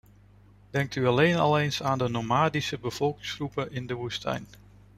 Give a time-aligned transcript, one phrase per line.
[0.71, 4.47] Denkt u alleen al eens aan de nomadische bevolkingsgroepen in de woestijn.